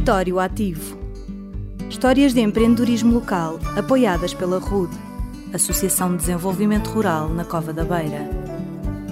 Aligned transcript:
Território 0.00 0.40
Ativo. 0.40 0.98
Histórias 1.90 2.32
de 2.32 2.40
empreendedorismo 2.40 3.12
local 3.12 3.60
apoiadas 3.76 4.32
pela 4.32 4.58
RUD, 4.58 4.90
Associação 5.52 6.12
de 6.12 6.16
Desenvolvimento 6.16 6.88
Rural 6.88 7.28
na 7.28 7.44
Cova 7.44 7.70
da 7.70 7.84
Beira, 7.84 8.30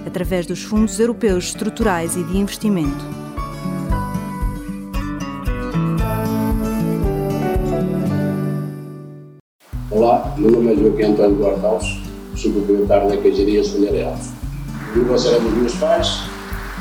através 0.07 0.47
dos 0.47 0.63
Fundos 0.63 0.99
Europeus 0.99 1.49
Estruturais 1.49 2.17
e 2.17 2.25
de 2.25 2.39
Investimento. 2.39 3.05
Olá, 9.91 10.35
meu 10.39 10.53
nome 10.53 10.73
é 10.73 10.77
Joaquim 10.77 11.03
António 11.03 11.37
Duarte 11.37 11.67
Alves, 11.67 12.01
sou 12.35 12.51
proprietário 12.51 13.11
da 13.11 13.17
queijaria 13.19 13.63
Sonhareal. 13.63 14.19
Negócio 14.97 15.33
era 15.33 15.41
dos 15.41 15.53
meus 15.53 15.75
pais, 15.75 16.23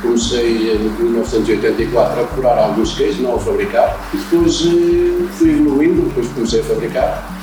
comecei 0.02 0.74
em 0.74 1.04
1984 1.04 2.22
a 2.22 2.24
curar 2.28 2.58
alguns 2.58 2.94
queijos, 2.96 3.20
não 3.20 3.36
a 3.36 3.40
fabricar, 3.40 4.10
depois 4.14 4.62
eh, 4.66 5.26
fui 5.34 5.52
evoluindo, 5.52 6.04
depois 6.04 6.28
comecei 6.30 6.62
a 6.62 6.64
fabricar. 6.64 7.38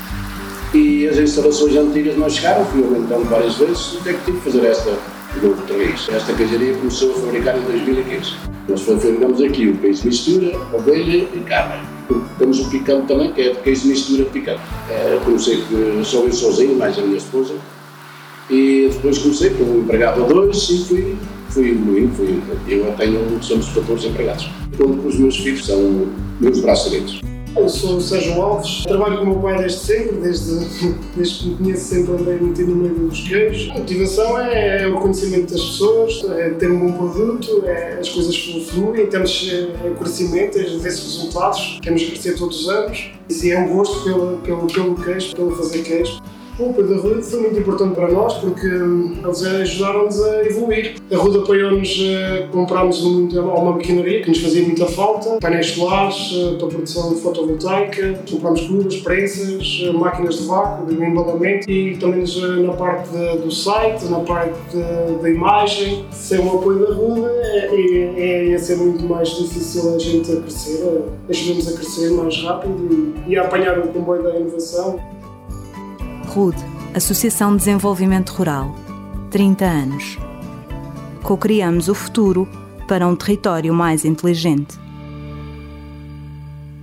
E 0.73 1.07
as 1.07 1.17
instalações 1.19 1.77
antigas 1.77 2.17
não 2.17 2.29
chegaram, 2.29 2.65
fui 2.67 2.83
aumentando 2.83 3.29
várias 3.29 3.57
vezes, 3.57 3.99
até 4.01 4.13
que 4.13 4.25
tive 4.25 4.39
que 4.39 4.51
fazer 4.51 4.67
esta 4.67 4.91
outra 5.43 5.77
vez. 5.77 6.09
Esta 6.09 6.33
queijaria 6.33 6.75
começou 6.75 7.13
a 7.13 7.15
fabricar 7.15 7.57
em 7.59 7.63
2015. 7.63 8.33
Nós 8.69 8.83
fabricamos 8.83 9.43
aqui 9.43 9.69
o 9.69 9.77
queijo 9.77 10.07
mistura, 10.07 10.57
ovelha 10.73 11.29
e 11.35 11.41
carne. 11.47 11.83
Temos 12.39 12.61
o 12.61 12.71
picante 12.71 13.07
também, 13.07 13.33
que 13.33 13.41
é 13.41 13.51
de 13.51 13.61
queijo 13.61 13.89
mistura 13.89 14.25
picante. 14.27 14.61
É, 14.91 15.21
comecei 15.25 15.63
só 16.05 16.19
eu 16.19 16.33
sozinho, 16.33 16.77
mais 16.77 16.99
a 16.99 17.03
minha 17.03 17.19
esposa. 17.19 17.55
E 18.51 18.91
depois 18.93 19.19
comecei 19.19 19.51
como 19.51 19.81
empregado 19.81 20.25
a 20.25 20.27
dois 20.27 20.69
e 20.71 20.85
fui 20.85 21.17
fui 21.55 21.71
evoluindo, 21.71 22.15
fui, 22.17 22.43
eu 22.69 22.93
tenho, 22.97 23.43
somos 23.43 23.69
14 23.69 24.09
empregados. 24.09 24.51
Todos 24.77 25.15
os 25.15 25.21
meus 25.21 25.37
filhos 25.37 25.65
são 25.65 26.09
meus 26.41 26.61
braços 26.61 26.91
direitos. 26.91 27.21
Eu 27.57 27.69
sou 27.69 27.99
o 27.99 28.01
Sérgio 28.01 28.43
Alves, 28.43 28.83
trabalho 28.83 29.19
com 29.19 29.23
o 29.23 29.27
meu 29.29 29.39
pai 29.39 29.59
desde 29.59 29.79
sempre, 29.79 30.17
desde, 30.17 30.67
desde 31.15 31.39
que 31.39 31.49
me 31.51 31.57
conheço 31.57 31.85
sempre 31.85 32.13
andei 32.15 32.41
metido 32.41 32.75
no 32.75 32.83
meio 32.83 33.09
dos 33.09 33.21
queijos. 33.21 33.71
A 33.71 33.79
motivação 33.79 34.41
é, 34.41 34.83
é, 34.83 34.89
o 34.89 34.95
conhecimento 34.97 35.53
das 35.53 35.63
pessoas, 35.63 36.25
é 36.37 36.51
ter 36.51 36.69
um 36.69 36.81
bom 36.81 36.93
produto, 36.93 37.63
é, 37.65 37.99
as 38.01 38.09
coisas 38.09 38.37
fluem, 38.69 39.07
temos 39.07 39.49
é, 39.53 39.91
crescimento, 39.91 40.59
é 40.59 40.63
resultados, 40.63 41.79
temos 41.81 42.03
que 42.03 42.11
crescer 42.11 42.35
todos 42.35 42.63
os 42.63 42.69
anos. 42.69 43.13
E 43.31 43.51
é 43.53 43.59
um 43.61 43.69
gosto 43.69 44.03
pelo, 44.03 44.39
pelo, 44.39 44.67
pelo 44.67 44.97
queijo, 44.97 45.37
pelo 45.37 45.55
fazer 45.55 45.85
queijo. 45.85 46.21
Apoio 46.55 46.87
da 46.87 46.97
RUD 46.97 47.21
foi 47.21 47.41
muito 47.41 47.59
importante 47.59 47.97
para 47.97 48.13
nós 48.13 48.35
porque 48.35 48.67
hum, 48.69 49.17
eles 49.25 49.43
ajudaram-nos 49.43 50.23
a 50.23 50.45
evoluir. 50.45 50.95
A 51.13 51.17
RUD 51.17 51.39
apoiou-nos, 51.39 51.99
eh, 52.01 52.49
comprámos 52.53 53.03
uma 53.03 53.73
maquinaria 53.73 54.23
que 54.23 54.29
nos 54.29 54.41
fazia 54.41 54.63
muita 54.63 54.87
falta, 54.87 55.39
painéis 55.41 55.73
solares 55.73 56.33
eh, 56.33 56.57
para 56.57 56.69
produção 56.69 57.17
fotovoltaica, 57.17 58.21
comprámos 58.31 58.61
cubas, 58.69 58.97
prensas, 58.99 59.83
eh, 59.83 59.91
máquinas 59.91 60.39
de 60.39 60.47
vácuo, 60.47 60.87
de 60.87 60.95
embalamento 60.95 61.69
e 61.69 61.97
também 61.97 62.25
na 62.65 62.73
parte 62.73 63.11
do 63.43 63.51
site, 63.51 64.05
na 64.05 64.21
parte 64.21 64.77
da 65.21 65.29
imagem. 65.29 66.05
Sem 66.13 66.39
o 66.39 66.57
apoio 66.57 66.87
da 66.87 66.95
RUD 66.95 67.21
é, 67.25 68.15
é, 68.17 68.45
ia 68.47 68.59
ser 68.61 68.77
muito 68.77 69.05
mais 69.05 69.29
difícil 69.31 69.93
a 69.93 69.99
gente 69.99 70.37
crescer, 70.37 71.03
ajudamos 71.29 71.69
a 71.69 71.73
crescer 71.73 72.11
mais 72.13 72.41
rápido 72.45 73.15
e, 73.27 73.33
e 73.33 73.37
a 73.37 73.43
apanhar 73.43 73.77
o 73.81 73.89
comboio 73.89 74.23
da 74.23 74.39
inovação. 74.39 75.01
RUD, 76.29 76.57
Associação 76.95 77.53
de 77.53 77.59
Desenvolvimento 77.59 78.31
Rural. 78.31 78.75
30 79.31 79.65
anos. 79.65 80.19
Co-criamos 81.23 81.89
o 81.89 81.95
futuro 81.95 82.49
para 82.87 83.07
um 83.07 83.17
território 83.17 83.73
mais 83.73 84.05
inteligente. 84.05 84.79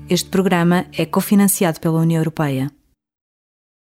Este 0.10 0.30
programa 0.30 0.86
é 0.98 1.06
cofinanciado 1.06 1.80
pela 1.80 2.00
União 2.00 2.20
Europeia. 2.20 2.72